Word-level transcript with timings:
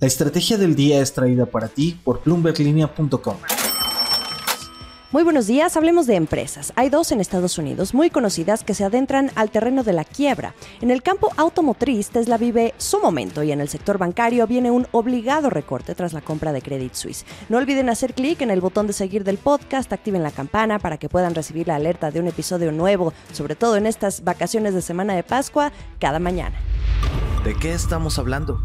La 0.00 0.06
estrategia 0.06 0.56
del 0.56 0.76
día 0.76 1.00
es 1.02 1.12
traída 1.12 1.44
para 1.46 1.66
ti 1.66 1.98
por 2.04 2.20
plumberlinea.com. 2.20 3.36
Muy 5.10 5.24
buenos 5.24 5.48
días, 5.48 5.76
hablemos 5.76 6.06
de 6.06 6.14
empresas. 6.14 6.72
Hay 6.76 6.88
dos 6.88 7.10
en 7.10 7.20
Estados 7.20 7.58
Unidos 7.58 7.94
muy 7.94 8.08
conocidas 8.08 8.62
que 8.62 8.74
se 8.74 8.84
adentran 8.84 9.32
al 9.34 9.50
terreno 9.50 9.82
de 9.82 9.92
la 9.92 10.04
quiebra. 10.04 10.54
En 10.80 10.92
el 10.92 11.02
campo 11.02 11.32
automotriz, 11.36 12.10
Tesla 12.10 12.38
vive 12.38 12.74
su 12.76 13.00
momento 13.00 13.42
y 13.42 13.50
en 13.50 13.60
el 13.60 13.68
sector 13.68 13.98
bancario 13.98 14.46
viene 14.46 14.70
un 14.70 14.86
obligado 14.92 15.50
recorte 15.50 15.96
tras 15.96 16.12
la 16.12 16.20
compra 16.20 16.52
de 16.52 16.62
Credit 16.62 16.94
Suisse. 16.94 17.26
No 17.48 17.58
olviden 17.58 17.88
hacer 17.88 18.14
clic 18.14 18.40
en 18.40 18.52
el 18.52 18.60
botón 18.60 18.86
de 18.86 18.92
seguir 18.92 19.24
del 19.24 19.38
podcast, 19.38 19.92
activen 19.92 20.22
la 20.22 20.30
campana 20.30 20.78
para 20.78 20.98
que 20.98 21.08
puedan 21.08 21.34
recibir 21.34 21.66
la 21.66 21.74
alerta 21.74 22.12
de 22.12 22.20
un 22.20 22.28
episodio 22.28 22.70
nuevo, 22.70 23.12
sobre 23.32 23.56
todo 23.56 23.76
en 23.76 23.86
estas 23.86 24.22
vacaciones 24.22 24.74
de 24.74 24.82
semana 24.82 25.16
de 25.16 25.24
Pascua, 25.24 25.72
cada 25.98 26.20
mañana. 26.20 26.56
¿De 27.44 27.54
qué 27.54 27.72
estamos 27.72 28.18
hablando? 28.18 28.60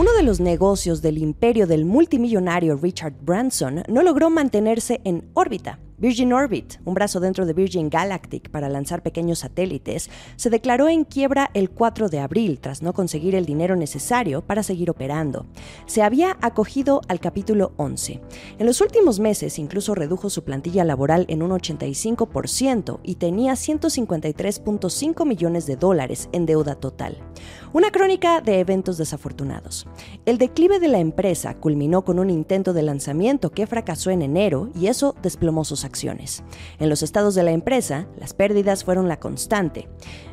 Uno 0.00 0.14
de 0.14 0.22
los 0.22 0.40
negocios 0.40 1.02
del 1.02 1.18
imperio 1.18 1.66
del 1.66 1.84
multimillonario 1.84 2.74
Richard 2.74 3.12
Branson 3.20 3.82
no 3.86 4.02
logró 4.02 4.30
mantenerse 4.30 5.02
en 5.04 5.28
órbita. 5.34 5.78
Virgin 6.00 6.32
Orbit, 6.32 6.76
un 6.86 6.94
brazo 6.94 7.20
dentro 7.20 7.44
de 7.44 7.52
Virgin 7.52 7.90
Galactic 7.90 8.48
para 8.48 8.70
lanzar 8.70 9.02
pequeños 9.02 9.40
satélites, 9.40 10.08
se 10.36 10.48
declaró 10.48 10.88
en 10.88 11.04
quiebra 11.04 11.50
el 11.52 11.68
4 11.68 12.08
de 12.08 12.20
abril 12.20 12.58
tras 12.58 12.80
no 12.80 12.94
conseguir 12.94 13.34
el 13.34 13.44
dinero 13.44 13.76
necesario 13.76 14.40
para 14.40 14.62
seguir 14.62 14.88
operando. 14.88 15.44
Se 15.84 16.00
había 16.00 16.38
acogido 16.40 17.02
al 17.08 17.20
capítulo 17.20 17.74
11. 17.76 18.18
En 18.58 18.64
los 18.64 18.80
últimos 18.80 19.20
meses 19.20 19.58
incluso 19.58 19.94
redujo 19.94 20.30
su 20.30 20.42
plantilla 20.42 20.84
laboral 20.84 21.26
en 21.28 21.42
un 21.42 21.50
85% 21.50 23.00
y 23.02 23.16
tenía 23.16 23.52
153.5 23.52 25.26
millones 25.26 25.66
de 25.66 25.76
dólares 25.76 26.30
en 26.32 26.46
deuda 26.46 26.76
total. 26.76 27.18
Una 27.74 27.90
crónica 27.90 28.40
de 28.40 28.60
eventos 28.60 28.96
desafortunados. 28.96 29.86
El 30.24 30.38
declive 30.38 30.80
de 30.80 30.88
la 30.88 30.98
empresa 30.98 31.54
culminó 31.54 32.06
con 32.06 32.18
un 32.18 32.30
intento 32.30 32.72
de 32.72 32.82
lanzamiento 32.82 33.50
que 33.50 33.66
fracasó 33.66 34.10
en 34.10 34.22
enero 34.22 34.70
y 34.74 34.86
eso 34.86 35.14
desplomó 35.22 35.64
sus 35.64 35.84
En 36.78 36.88
los 36.88 37.02
estados 37.02 37.34
de 37.34 37.42
la 37.42 37.52
empresa, 37.52 38.06
las 38.18 38.34
pérdidas 38.34 38.84
fueron 38.84 39.08
la 39.08 39.18
constante. 39.18 39.88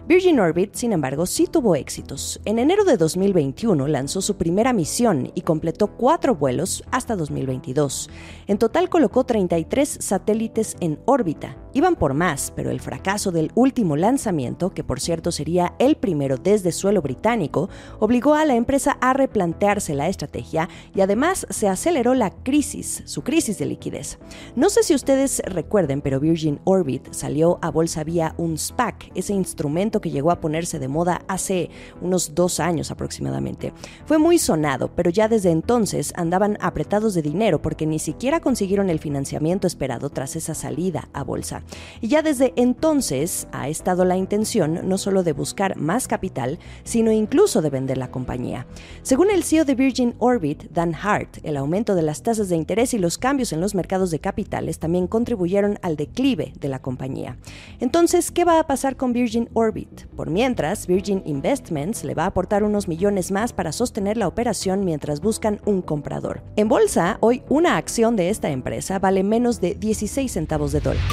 Virgin 0.08 0.40
Orbit, 0.40 0.74
sin 0.74 0.94
embargo, 0.94 1.26
sí 1.26 1.48
tuvo 1.48 1.76
éxitos. 1.76 2.40
En 2.46 2.60
enero 2.60 2.86
de 2.86 2.96
2021 2.96 3.90
lanzó 3.90 4.22
su 4.22 4.38
primera 4.38 4.72
misión 4.72 5.34
y 5.36 5.42
completó 5.42 5.88
cuatro 5.88 6.34
vuelos 6.34 6.82
hasta 6.92 7.18
2022. 7.18 8.10
En 8.48 8.58
total 8.58 8.88
colocó 8.88 9.26
33 9.26 9.98
satélites 10.00 10.78
en 10.80 10.98
órbita. 11.04 11.58
Iban 11.74 11.98
por 11.98 12.14
más, 12.14 12.54
pero 12.56 12.72
el 12.72 12.80
fracaso 12.80 13.32
del 13.32 13.52
último 13.54 13.98
lanzamiento, 13.98 14.74
que 14.74 14.84
por 14.84 15.02
cierto 15.02 15.34
sería 15.34 15.76
el 15.78 15.98
primero 15.98 16.38
desde 16.38 16.72
suelo 16.72 17.02
británico, 17.02 17.70
obligó 18.00 18.34
a 18.34 18.46
la 18.46 18.56
empresa 18.56 18.98
a 19.02 19.12
replantearse 19.12 19.94
la 19.94 20.08
estrategia 20.08 20.70
y 20.96 21.02
además 21.02 21.46
se 21.50 21.68
aceleró 21.68 22.16
la 22.16 22.32
crisis, 22.32 23.04
su 23.06 23.24
crisis 23.24 23.58
de 23.58 23.66
liquidez. 23.66 24.20
No 24.56 24.70
sé 24.70 24.84
si 24.84 24.96
ustedes 24.96 25.42
recuerden, 25.46 26.02
pero 26.02 26.22
Virgin 26.22 26.62
Orbit 26.64 27.12
salió 27.12 27.60
a 27.62 27.70
bolsa 27.70 28.06
vía 28.06 28.34
un 28.38 28.58
SPAC, 28.58 29.12
ese 29.14 29.34
instrumento 29.34 29.97
que 30.02 30.12
llegó 30.12 30.32
a 30.32 30.40
ponerse 30.40 30.80
de 30.80 30.88
moda 30.88 31.22
hace 31.28 31.70
unos 32.02 32.36
dos 32.36 32.60
años 32.60 32.92
aproximadamente. 32.92 33.74
Fue 34.06 34.18
muy 34.18 34.38
sonado, 34.38 34.90
pero 34.96 35.10
ya 35.10 35.28
desde 35.28 35.52
entonces 35.52 36.14
andaban 36.16 36.58
apretados 36.62 37.14
de 37.14 37.22
dinero 37.22 37.62
porque 37.62 37.86
ni 37.86 38.00
siquiera 38.00 38.40
consiguieron 38.40 38.90
el 38.90 39.00
financiamiento 39.00 39.68
esperado 39.68 40.10
tras 40.10 40.36
esa 40.36 40.54
salida 40.54 41.10
a 41.14 41.24
bolsa. 41.24 41.64
Y 42.02 42.08
ya 42.08 42.22
desde 42.22 42.54
entonces 42.56 43.48
ha 43.52 43.70
estado 43.70 44.06
la 44.06 44.18
intención 44.18 44.88
no 44.88 44.98
solo 44.98 45.24
de 45.24 45.34
buscar 45.34 45.78
más 45.78 46.08
capital, 46.08 46.60
sino 46.84 47.12
incluso 47.12 47.62
de 47.62 47.70
vender 47.70 47.98
la 47.98 48.12
compañía. 48.12 48.68
Según 49.02 49.30
el 49.32 49.44
CEO 49.44 49.66
de 49.66 49.76
Virgin 49.76 50.16
Orbit, 50.20 50.72
Dan 50.72 50.96
Hart, 50.96 51.38
el 51.44 51.58
aumento 51.58 51.96
de 51.96 52.02
las 52.02 52.24
tasas 52.24 52.50
de 52.50 52.56
interés 52.56 52.94
y 52.94 53.00
los 53.00 53.18
cambios 53.18 53.54
en 53.54 53.62
los 53.62 53.76
mercados 53.76 54.12
de 54.12 54.20
capitales 54.20 54.80
también 54.80 55.08
contribuyeron 55.08 55.80
al 55.82 55.96
declive 55.96 56.54
de 56.60 56.68
la 56.68 56.80
compañía. 56.80 57.38
Entonces, 57.80 58.32
¿qué 58.32 58.46
va 58.46 58.60
a 58.60 58.68
pasar 58.68 58.96
con 58.96 59.14
Virgin 59.14 59.50
Orbit? 59.54 59.87
Por 60.16 60.30
mientras, 60.30 60.88
Virgin 60.88 61.22
Investments 61.26 62.04
le 62.04 62.14
va 62.14 62.24
a 62.24 62.28
aportar 62.28 62.64
unos 62.64 62.88
millones 62.88 63.32
más 63.32 63.54
para 63.54 63.72
sostener 63.72 64.18
la 64.18 64.28
operación 64.28 64.86
mientras 64.86 65.22
buscan 65.22 65.60
un 65.66 65.82
comprador. 65.82 66.42
En 66.56 66.68
bolsa, 66.68 67.18
hoy 67.22 67.44
una 67.50 67.78
acción 67.78 68.16
de 68.16 68.30
esta 68.30 68.50
empresa 68.50 69.00
vale 69.00 69.24
menos 69.24 69.62
de 69.62 69.76
16 69.76 70.32
centavos 70.32 70.72
de 70.72 70.80
dólar. 70.80 71.04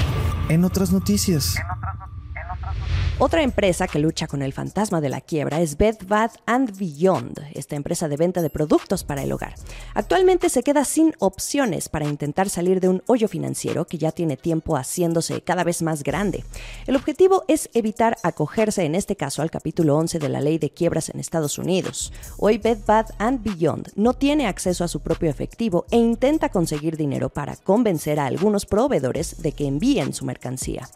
En 0.49 0.65
otras 0.65 0.93
noticias. 0.93 1.55
Otra 3.20 3.42
empresa 3.42 3.86
que 3.86 4.00
lucha 4.00 4.26
con 4.26 4.42
el 4.42 4.52
fantasma 4.52 5.00
de 5.00 5.08
la 5.08 5.20
quiebra 5.20 5.60
es 5.60 5.76
Bed 5.76 5.98
Bath 6.08 6.34
and 6.47 6.76
Beyond, 6.76 7.42
esta 7.54 7.76
empresa 7.76 8.08
de 8.08 8.16
venta 8.16 8.42
de 8.42 8.50
productos 8.50 9.04
para 9.04 9.22
el 9.22 9.30
hogar. 9.30 9.54
Actualmente 9.94 10.48
se 10.48 10.64
queda 10.64 10.84
sin 10.84 11.14
opciones 11.20 11.88
para 11.88 12.08
intentar 12.08 12.50
salir 12.50 12.80
de 12.80 12.88
un 12.88 13.04
hoyo 13.06 13.28
financiero 13.28 13.86
que 13.86 13.98
ya 13.98 14.10
tiene 14.10 14.36
tiempo 14.36 14.76
haciéndose 14.76 15.42
cada 15.42 15.62
vez 15.62 15.80
más 15.80 16.02
grande. 16.02 16.42
El 16.88 16.97
objetivo 16.97 17.44
es 17.47 17.70
evitar 17.72 18.16
acogerse 18.25 18.82
en 18.82 18.97
este 18.97 19.14
caso 19.14 19.42
al 19.42 19.50
capítulo 19.52 19.96
11 19.96 20.19
de 20.19 20.28
la 20.28 20.41
ley 20.41 20.58
de 20.58 20.70
quiebras 20.70 21.08
en 21.08 21.20
Estados 21.20 21.56
Unidos. 21.56 22.12
Hoy 22.36 22.58
Bed 22.58 22.78
Bath 22.84 23.12
and 23.19 23.44
Beyond 23.44 23.92
no 23.94 24.14
tiene 24.14 24.48
acceso 24.48 24.82
a 24.82 24.88
su 24.88 24.98
propio 24.98 25.31
efectivo 25.31 25.86
e 25.92 25.98
intenta 25.98 26.48
conseguir 26.48 26.96
dinero 26.96 27.28
para 27.28 27.54
convencer 27.54 28.19
a 28.19 28.26
algunos 28.26 28.66
proveedores 28.66 29.41
de 29.41 29.52
que 29.52 29.69
envíen 29.69 30.12
su 30.14 30.25
mercancía. 30.25 30.88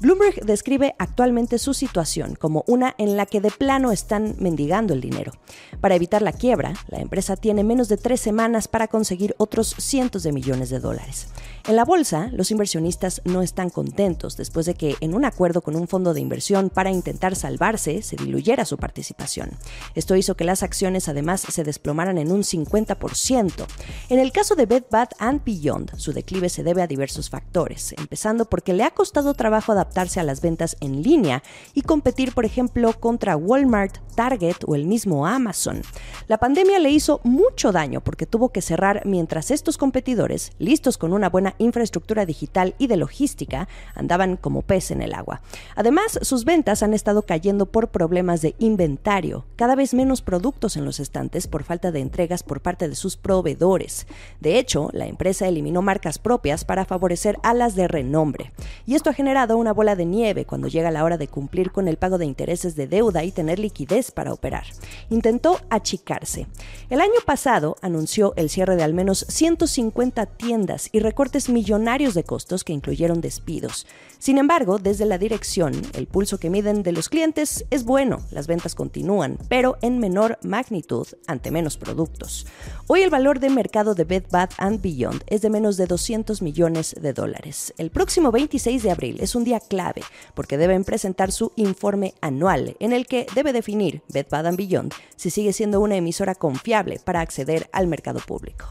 Bloomberg 0.00 0.44
describe 0.44 0.94
actualmente 0.98 1.61
su 1.62 1.74
situación 1.74 2.34
como 2.34 2.64
una 2.66 2.94
en 2.98 3.16
la 3.16 3.24
que 3.24 3.40
de 3.40 3.50
plano 3.50 3.92
están 3.92 4.34
mendigando 4.38 4.92
el 4.92 5.00
dinero. 5.00 5.32
Para 5.80 5.94
evitar 5.94 6.20
la 6.20 6.32
quiebra, 6.32 6.74
la 6.88 6.98
empresa 6.98 7.36
tiene 7.36 7.64
menos 7.64 7.88
de 7.88 7.96
tres 7.96 8.20
semanas 8.20 8.68
para 8.68 8.88
conseguir 8.88 9.34
otros 9.38 9.74
cientos 9.78 10.24
de 10.24 10.32
millones 10.32 10.70
de 10.70 10.80
dólares. 10.80 11.28
En 11.68 11.76
la 11.76 11.84
bolsa, 11.84 12.28
los 12.32 12.50
inversionistas 12.50 13.22
no 13.24 13.40
están 13.40 13.70
contentos 13.70 14.36
después 14.36 14.66
de 14.66 14.74
que, 14.74 14.96
en 15.00 15.14
un 15.14 15.24
acuerdo 15.24 15.62
con 15.62 15.76
un 15.76 15.86
fondo 15.86 16.12
de 16.12 16.20
inversión 16.20 16.70
para 16.70 16.90
intentar 16.90 17.36
salvarse, 17.36 18.02
se 18.02 18.16
diluyera 18.16 18.64
su 18.64 18.78
participación. 18.78 19.50
Esto 19.94 20.16
hizo 20.16 20.34
que 20.34 20.42
las 20.42 20.64
acciones 20.64 21.08
además 21.08 21.42
se 21.42 21.62
desplomaran 21.62 22.18
en 22.18 22.32
un 22.32 22.42
50%. 22.42 23.66
En 24.08 24.18
el 24.18 24.32
caso 24.32 24.56
de 24.56 24.66
Bed 24.66 24.84
Bath 24.90 25.12
and 25.18 25.44
Beyond, 25.44 25.96
su 25.96 26.12
declive 26.12 26.48
se 26.48 26.64
debe 26.64 26.82
a 26.82 26.88
diversos 26.88 27.30
factores, 27.30 27.94
empezando 27.96 28.46
porque 28.46 28.72
le 28.72 28.82
ha 28.82 28.90
costado 28.90 29.34
trabajo 29.34 29.70
adaptarse 29.70 30.18
a 30.18 30.24
las 30.24 30.40
ventas 30.40 30.76
en 30.80 31.02
línea 31.02 31.44
y 31.74 31.82
competir, 31.82 32.32
por 32.32 32.44
ejemplo, 32.44 32.92
contra 32.98 33.36
Walmart, 33.36 33.98
Target 34.14 34.56
o 34.66 34.74
el 34.74 34.86
mismo 34.86 35.26
Amazon. 35.26 35.82
La 36.28 36.38
pandemia 36.38 36.78
le 36.78 36.90
hizo 36.90 37.20
mucho 37.24 37.72
daño 37.72 38.00
porque 38.02 38.26
tuvo 38.26 38.50
que 38.50 38.62
cerrar 38.62 39.02
mientras 39.06 39.50
estos 39.50 39.78
competidores, 39.78 40.52
listos 40.58 40.98
con 40.98 41.12
una 41.12 41.30
buena 41.30 41.54
infraestructura 41.58 42.26
digital 42.26 42.74
y 42.78 42.86
de 42.86 42.96
logística, 42.96 43.68
andaban 43.94 44.36
como 44.36 44.62
pez 44.62 44.90
en 44.90 45.02
el 45.02 45.14
agua. 45.14 45.40
Además, 45.76 46.18
sus 46.22 46.44
ventas 46.44 46.82
han 46.82 46.94
estado 46.94 47.22
cayendo 47.22 47.66
por 47.66 47.88
problemas 47.88 48.42
de 48.42 48.54
inventario, 48.58 49.44
cada 49.56 49.74
vez 49.74 49.94
menos 49.94 50.22
productos 50.22 50.76
en 50.76 50.84
los 50.84 51.00
estantes 51.00 51.46
por 51.46 51.64
falta 51.64 51.90
de 51.90 52.00
entregas 52.00 52.42
por 52.42 52.60
parte 52.60 52.88
de 52.88 52.94
sus 52.94 53.16
proveedores. 53.16 54.06
De 54.40 54.58
hecho, 54.58 54.90
la 54.92 55.06
empresa 55.06 55.48
eliminó 55.48 55.82
marcas 55.82 56.18
propias 56.18 56.64
para 56.64 56.84
favorecer 56.84 57.38
a 57.42 57.54
las 57.54 57.74
de 57.74 57.88
renombre. 57.88 58.52
Y 58.86 58.94
esto 58.94 59.10
ha 59.10 59.14
generado 59.14 59.56
una 59.56 59.72
bola 59.72 59.96
de 59.96 60.04
nieve 60.04 60.44
cuando 60.44 60.68
llega 60.68 60.90
la 60.90 61.04
hora 61.04 61.18
de 61.18 61.28
cumplir 61.28 61.41
con 61.72 61.88
el 61.88 61.96
pago 61.96 62.18
de 62.18 62.26
intereses 62.26 62.76
de 62.76 62.86
deuda 62.86 63.24
y 63.24 63.32
tener 63.32 63.58
liquidez 63.58 64.10
para 64.10 64.32
operar. 64.32 64.64
Intentó 65.10 65.60
achicarse. 65.70 66.46
El 66.88 67.00
año 67.00 67.20
pasado 67.24 67.76
anunció 67.82 68.32
el 68.36 68.48
cierre 68.50 68.76
de 68.76 68.82
al 68.82 68.94
menos 68.94 69.26
150 69.28 70.26
tiendas 70.26 70.88
y 70.92 71.00
recortes 71.00 71.48
millonarios 71.48 72.14
de 72.14 72.24
costos 72.24 72.64
que 72.64 72.72
incluyeron 72.72 73.20
despidos. 73.20 73.86
Sin 74.18 74.38
embargo, 74.38 74.78
desde 74.78 75.04
la 75.04 75.18
dirección, 75.18 75.74
el 75.94 76.06
pulso 76.06 76.38
que 76.38 76.48
miden 76.48 76.84
de 76.84 76.92
los 76.92 77.08
clientes 77.08 77.64
es 77.70 77.84
bueno, 77.84 78.20
las 78.30 78.46
ventas 78.46 78.76
continúan, 78.76 79.36
pero 79.48 79.78
en 79.82 79.98
menor 79.98 80.38
magnitud 80.42 81.08
ante 81.26 81.50
menos 81.50 81.76
productos. 81.76 82.46
Hoy 82.86 83.02
el 83.02 83.10
valor 83.10 83.40
de 83.40 83.50
mercado 83.50 83.94
de 83.94 84.04
Bed 84.04 84.24
Bath 84.30 84.52
and 84.58 84.80
Beyond 84.80 85.24
es 85.26 85.42
de 85.42 85.50
menos 85.50 85.76
de 85.76 85.86
200 85.86 86.40
millones 86.40 86.94
de 87.00 87.12
dólares. 87.12 87.74
El 87.78 87.90
próximo 87.90 88.30
26 88.30 88.82
de 88.84 88.90
abril 88.92 89.16
es 89.20 89.34
un 89.34 89.42
día 89.42 89.58
clave 89.58 90.02
porque 90.34 90.56
deben 90.56 90.84
presentar 90.84 91.31
su 91.32 91.52
informe 91.56 92.14
anual 92.20 92.76
en 92.78 92.92
el 92.92 93.06
que 93.06 93.26
debe 93.34 93.52
definir 93.52 94.02
Bed 94.08 94.26
Bath 94.30 94.54
Beyond 94.54 94.94
si 95.16 95.30
sigue 95.30 95.52
siendo 95.52 95.80
una 95.80 95.96
emisora 95.96 96.36
confiable 96.36 97.00
para 97.04 97.20
acceder 97.20 97.68
al 97.72 97.88
mercado 97.88 98.20
público. 98.20 98.66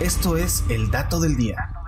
Esto 0.00 0.36
es 0.36 0.64
el 0.68 0.90
dato 0.90 1.20
del 1.20 1.36
día. 1.36 1.83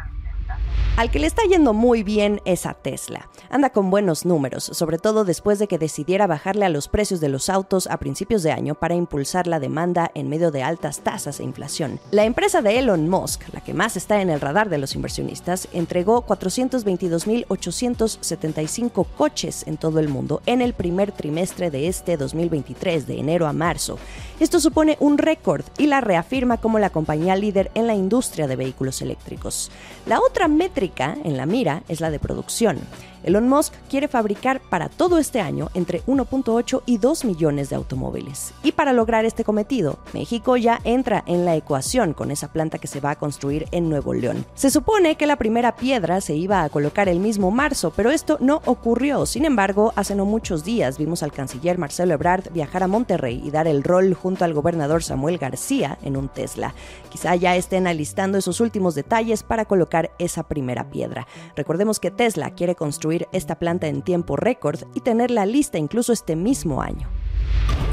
Al 0.96 1.10
que 1.10 1.18
le 1.18 1.26
está 1.26 1.42
yendo 1.42 1.74
muy 1.74 2.02
bien 2.02 2.40
es 2.46 2.64
a 2.64 2.72
Tesla. 2.72 3.28
Anda 3.50 3.68
con 3.68 3.90
buenos 3.90 4.24
números, 4.24 4.64
sobre 4.64 4.96
todo 4.96 5.26
después 5.26 5.58
de 5.58 5.66
que 5.66 5.76
decidiera 5.76 6.26
bajarle 6.26 6.64
a 6.64 6.70
los 6.70 6.88
precios 6.88 7.20
de 7.20 7.28
los 7.28 7.50
autos 7.50 7.86
a 7.86 7.98
principios 7.98 8.42
de 8.42 8.50
año 8.50 8.74
para 8.74 8.94
impulsar 8.94 9.46
la 9.46 9.60
demanda 9.60 10.10
en 10.14 10.30
medio 10.30 10.50
de 10.50 10.62
altas 10.62 11.00
tasas 11.00 11.38
e 11.38 11.44
inflación. 11.44 12.00
La 12.12 12.24
empresa 12.24 12.62
de 12.62 12.78
Elon 12.78 13.10
Musk, 13.10 13.42
la 13.52 13.60
que 13.60 13.74
más 13.74 13.98
está 13.98 14.22
en 14.22 14.30
el 14.30 14.40
radar 14.40 14.70
de 14.70 14.78
los 14.78 14.94
inversionistas, 14.94 15.68
entregó 15.74 16.24
422.875 16.24 19.06
coches 19.18 19.64
en 19.66 19.76
todo 19.76 19.98
el 19.98 20.08
mundo 20.08 20.40
en 20.46 20.62
el 20.62 20.72
primer 20.72 21.12
trimestre 21.12 21.70
de 21.70 21.88
este 21.88 22.16
2023, 22.16 23.06
de 23.06 23.20
enero 23.20 23.46
a 23.46 23.52
marzo. 23.52 23.98
Esto 24.40 24.60
supone 24.60 24.96
un 25.00 25.18
récord 25.18 25.66
y 25.76 25.88
la 25.88 26.00
reafirma 26.00 26.56
como 26.56 26.78
la 26.78 26.88
compañía 26.88 27.36
líder 27.36 27.70
en 27.74 27.86
la 27.86 27.94
industria 27.94 28.46
de 28.46 28.56
vehículos 28.56 29.02
eléctricos. 29.02 29.70
La 30.06 30.20
otra 30.20 30.48
métrica 30.48 30.85
en 31.24 31.36
la 31.36 31.46
mira 31.46 31.82
es 31.88 32.00
la 32.00 32.10
de 32.10 32.18
producción. 32.18 32.78
Elon 33.26 33.48
Musk 33.48 33.74
quiere 33.90 34.08
fabricar 34.08 34.60
para 34.60 34.88
todo 34.88 35.18
este 35.18 35.40
año 35.40 35.68
entre 35.74 36.02
1.8 36.04 36.82
y 36.86 36.98
2 36.98 37.24
millones 37.24 37.68
de 37.68 37.76
automóviles. 37.76 38.54
Y 38.62 38.72
para 38.72 38.92
lograr 38.92 39.24
este 39.24 39.44
cometido, 39.44 39.98
México 40.14 40.56
ya 40.56 40.80
entra 40.84 41.24
en 41.26 41.44
la 41.44 41.56
ecuación 41.56 42.14
con 42.14 42.30
esa 42.30 42.52
planta 42.52 42.78
que 42.78 42.86
se 42.86 43.00
va 43.00 43.10
a 43.10 43.16
construir 43.16 43.66
en 43.72 43.90
Nuevo 43.90 44.14
León. 44.14 44.46
Se 44.54 44.70
supone 44.70 45.16
que 45.16 45.26
la 45.26 45.36
primera 45.36 45.74
piedra 45.74 46.20
se 46.20 46.36
iba 46.36 46.62
a 46.62 46.68
colocar 46.68 47.08
el 47.08 47.18
mismo 47.18 47.50
marzo, 47.50 47.92
pero 47.94 48.10
esto 48.12 48.38
no 48.40 48.62
ocurrió. 48.64 49.26
Sin 49.26 49.44
embargo, 49.44 49.92
hace 49.96 50.14
no 50.14 50.24
muchos 50.24 50.64
días 50.64 50.96
vimos 50.96 51.24
al 51.24 51.32
canciller 51.32 51.78
Marcelo 51.78 52.14
Ebrard 52.14 52.52
viajar 52.52 52.84
a 52.84 52.86
Monterrey 52.86 53.42
y 53.44 53.50
dar 53.50 53.66
el 53.66 53.82
rol 53.82 54.14
junto 54.14 54.44
al 54.44 54.54
gobernador 54.54 55.02
Samuel 55.02 55.38
García 55.38 55.98
en 56.02 56.16
un 56.16 56.28
Tesla. 56.28 56.74
Quizá 57.10 57.34
ya 57.34 57.56
estén 57.56 57.88
alistando 57.88 58.38
esos 58.38 58.60
últimos 58.60 58.94
detalles 58.94 59.42
para 59.42 59.64
colocar 59.64 60.12
esa 60.20 60.44
primera 60.44 60.90
piedra. 60.90 61.26
Recordemos 61.56 61.98
que 61.98 62.12
Tesla 62.12 62.50
quiere 62.50 62.76
construir 62.76 63.15
esta 63.32 63.58
planta 63.58 63.86
en 63.86 64.02
tiempo 64.02 64.36
récord 64.36 64.80
y 64.94 65.00
tenerla 65.00 65.46
lista 65.46 65.78
incluso 65.78 66.12
este 66.12 66.36
mismo 66.36 66.82
año. 66.82 67.08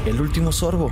El 0.06 0.20
último 0.20 0.52
sorbo. 0.52 0.90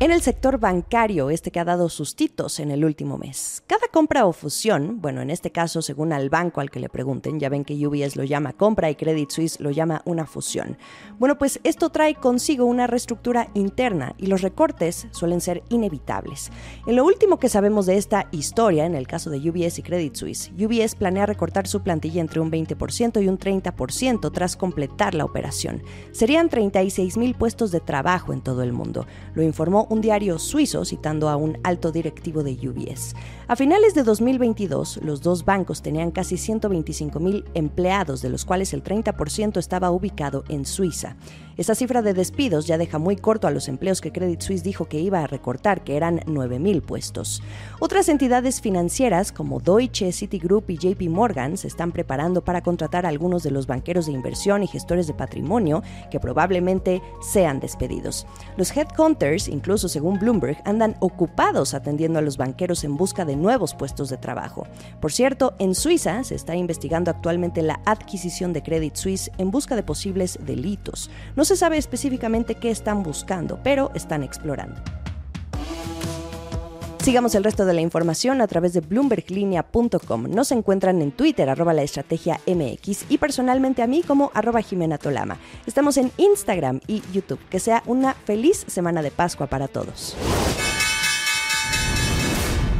En 0.00 0.12
el 0.12 0.22
sector 0.22 0.60
bancario, 0.60 1.28
este 1.28 1.50
que 1.50 1.58
ha 1.58 1.64
dado 1.64 1.88
sustitos 1.88 2.60
en 2.60 2.70
el 2.70 2.84
último 2.84 3.18
mes. 3.18 3.64
Cada 3.66 3.88
compra 3.88 4.26
o 4.26 4.32
fusión, 4.32 5.00
bueno, 5.00 5.22
en 5.22 5.28
este 5.28 5.50
caso, 5.50 5.82
según 5.82 6.12
al 6.12 6.30
banco 6.30 6.60
al 6.60 6.70
que 6.70 6.78
le 6.78 6.88
pregunten, 6.88 7.40
ya 7.40 7.48
ven 7.48 7.64
que 7.64 7.84
UBS 7.84 8.14
lo 8.14 8.22
llama 8.22 8.52
compra 8.52 8.90
y 8.90 8.94
Credit 8.94 9.28
Suisse 9.28 9.58
lo 9.58 9.72
llama 9.72 10.02
una 10.04 10.24
fusión. 10.24 10.78
Bueno, 11.18 11.36
pues 11.36 11.58
esto 11.64 11.90
trae 11.90 12.14
consigo 12.14 12.64
una 12.64 12.86
reestructura 12.86 13.48
interna 13.54 14.14
y 14.18 14.26
los 14.26 14.42
recortes 14.42 15.08
suelen 15.10 15.40
ser 15.40 15.64
inevitables. 15.68 16.52
En 16.86 16.94
lo 16.94 17.04
último 17.04 17.40
que 17.40 17.48
sabemos 17.48 17.86
de 17.86 17.96
esta 17.96 18.28
historia, 18.30 18.86
en 18.86 18.94
el 18.94 19.08
caso 19.08 19.30
de 19.30 19.50
UBS 19.50 19.80
y 19.80 19.82
Credit 19.82 20.14
Suisse, 20.14 20.52
UBS 20.56 20.94
planea 20.94 21.26
recortar 21.26 21.66
su 21.66 21.82
plantilla 21.82 22.20
entre 22.20 22.38
un 22.38 22.52
20% 22.52 23.20
y 23.20 23.26
un 23.26 23.36
30% 23.36 24.30
tras 24.30 24.56
completar 24.56 25.16
la 25.16 25.24
operación. 25.24 25.82
Serían 26.12 26.50
36 26.50 27.16
mil 27.16 27.34
puestos 27.34 27.72
de 27.72 27.80
trabajo 27.80 28.32
en 28.32 28.42
todo 28.42 28.62
el 28.62 28.72
mundo, 28.72 29.04
lo 29.34 29.42
informó 29.42 29.87
un 29.88 30.00
diario 30.00 30.38
suizo 30.38 30.84
citando 30.84 31.28
a 31.28 31.36
un 31.36 31.58
alto 31.62 31.90
directivo 31.90 32.42
de 32.42 32.52
UBS. 32.52 33.14
A 33.50 33.56
finales 33.56 33.94
de 33.94 34.02
2022, 34.02 35.00
los 35.02 35.22
dos 35.22 35.46
bancos 35.46 35.80
tenían 35.80 36.10
casi 36.10 36.36
125 36.36 37.18
mil 37.18 37.46
empleados, 37.54 38.20
de 38.20 38.28
los 38.28 38.44
cuales 38.44 38.74
el 38.74 38.84
30% 38.84 39.56
estaba 39.56 39.90
ubicado 39.90 40.44
en 40.50 40.66
Suiza. 40.66 41.16
Esta 41.56 41.74
cifra 41.74 42.02
de 42.02 42.12
despidos 42.12 42.66
ya 42.66 42.76
deja 42.76 42.98
muy 42.98 43.16
corto 43.16 43.48
a 43.48 43.50
los 43.50 43.66
empleos 43.66 44.02
que 44.02 44.12
Credit 44.12 44.40
Suisse 44.40 44.62
dijo 44.62 44.84
que 44.84 45.00
iba 45.00 45.24
a 45.24 45.26
recortar, 45.26 45.82
que 45.82 45.96
eran 45.96 46.20
9.000 46.20 46.82
puestos. 46.82 47.42
Otras 47.80 48.10
entidades 48.10 48.60
financieras 48.60 49.32
como 49.32 49.60
Deutsche, 49.60 50.12
Citigroup 50.12 50.68
y 50.68 50.76
JP 50.76 51.08
Morgan 51.08 51.56
se 51.56 51.68
están 51.68 51.90
preparando 51.90 52.44
para 52.44 52.62
contratar 52.62 53.06
a 53.06 53.08
algunos 53.08 53.42
de 53.42 53.50
los 53.50 53.66
banqueros 53.66 54.06
de 54.06 54.12
inversión 54.12 54.62
y 54.62 54.68
gestores 54.68 55.06
de 55.06 55.14
patrimonio 55.14 55.82
que 56.10 56.20
probablemente 56.20 57.02
sean 57.22 57.60
despedidos. 57.60 58.26
Los 58.58 58.76
headhunters, 58.76 59.48
incluso 59.48 59.88
según 59.88 60.18
Bloomberg, 60.18 60.58
andan 60.66 60.96
ocupados 61.00 61.72
atendiendo 61.72 62.18
a 62.18 62.22
los 62.22 62.36
banqueros 62.36 62.84
en 62.84 62.96
busca 62.96 63.24
de 63.24 63.37
nuevos 63.38 63.74
puestos 63.74 64.10
de 64.10 64.16
trabajo. 64.16 64.66
Por 65.00 65.12
cierto, 65.12 65.54
en 65.58 65.74
Suiza 65.74 66.24
se 66.24 66.34
está 66.34 66.56
investigando 66.56 67.10
actualmente 67.10 67.62
la 67.62 67.80
adquisición 67.86 68.52
de 68.52 68.62
Credit 68.62 68.94
Suisse 68.94 69.30
en 69.38 69.50
busca 69.50 69.76
de 69.76 69.82
posibles 69.82 70.38
delitos. 70.42 71.10
No 71.36 71.44
se 71.44 71.56
sabe 71.56 71.78
específicamente 71.78 72.54
qué 72.54 72.70
están 72.70 73.02
buscando, 73.02 73.60
pero 73.62 73.90
están 73.94 74.22
explorando. 74.22 74.80
Sigamos 77.08 77.34
el 77.34 77.42
resto 77.44 77.64
de 77.64 77.72
la 77.72 77.80
información 77.80 78.42
a 78.42 78.46
través 78.46 78.74
de 78.74 78.80
bloomberglinea.com. 78.80 80.24
Nos 80.28 80.52
encuentran 80.52 81.00
en 81.00 81.10
Twitter, 81.10 81.48
arroba 81.48 81.72
la 81.72 81.82
estrategia 81.82 82.38
MX, 82.46 83.06
y 83.08 83.16
personalmente 83.16 83.82
a 83.82 83.86
mí 83.86 84.02
como 84.02 84.30
arroba 84.34 84.60
Jimena 84.60 84.98
Tolama. 84.98 85.38
Estamos 85.66 85.96
en 85.96 86.12
Instagram 86.18 86.80
y 86.86 87.02
YouTube. 87.10 87.40
Que 87.48 87.60
sea 87.60 87.82
una 87.86 88.12
feliz 88.12 88.62
semana 88.66 89.00
de 89.00 89.10
Pascua 89.10 89.46
para 89.46 89.68
todos. 89.68 90.16